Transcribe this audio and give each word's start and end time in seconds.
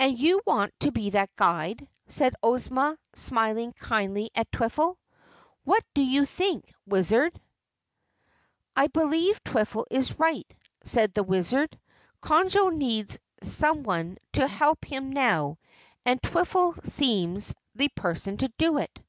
"And 0.00 0.18
you 0.18 0.42
want 0.44 0.74
to 0.80 0.90
be 0.90 1.10
that 1.10 1.36
guide," 1.36 1.86
said 2.08 2.34
Ozma 2.42 2.98
smiling 3.14 3.72
kindly 3.74 4.28
at 4.34 4.50
Twiffle. 4.50 4.96
"What 5.62 5.84
do 5.94 6.02
you 6.02 6.26
think, 6.26 6.74
Wizard?" 6.84 7.40
"I 8.74 8.88
believe 8.88 9.40
Twiffle 9.44 9.84
is 9.88 10.18
right," 10.18 10.52
said 10.82 11.14
the 11.14 11.22
Wizard. 11.22 11.78
"Conjo 12.20 12.74
needs 12.74 13.20
someone 13.40 14.16
to 14.32 14.48
help 14.48 14.84
him 14.84 15.10
now, 15.12 15.58
and 16.04 16.20
Twiffle 16.20 16.84
seems 16.84 17.54
the 17.76 17.88
person 17.90 18.38
to 18.38 18.48
do 18.58 18.78
it." 18.78 19.00